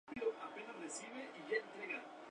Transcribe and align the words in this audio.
Normalmente, 0.07 0.41
al 0.43 0.65
parpadear 0.65 0.89
se 0.89 1.05
elimina 1.05 1.27
esta 1.27 1.37
sustancia 1.37 1.61
con 1.61 1.77
las 1.77 1.77
lágrimas. 1.77 2.11